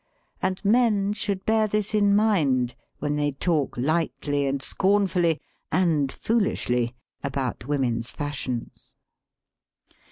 [0.41, 5.39] And men should bear this in mind when they talk lightly and scornfully
[5.71, 8.95] (and foolishly) about women's fash ions.